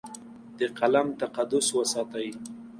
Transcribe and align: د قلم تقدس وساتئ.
د 0.57 0.59
قلم 0.77 1.07
تقدس 1.21 1.67
وساتئ. 1.77 2.27